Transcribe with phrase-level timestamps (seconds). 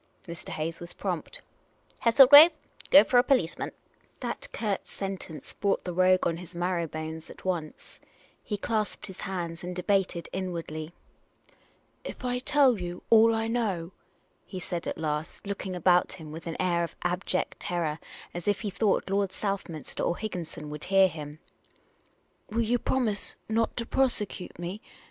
[0.27, 0.49] Mr.
[0.49, 1.43] Hayes was prompt."
[2.05, 2.53] Hesslegrave,
[2.89, 6.25] go for a police mdU." 33^ Miss Cayley's Adventures That curt sentence brought the rogue
[6.25, 7.99] on his marrow bones at once.
[8.43, 10.93] He clasped his hands and debated inwardly."
[12.03, 13.91] If I tell you all I know,"
[14.47, 17.99] he said, at last, looking about him with an air of abject terror,
[18.33, 21.37] as if he thought Lord South minster or Higginson would hear him,"
[22.49, 24.81] will you promise not to prosecute me?"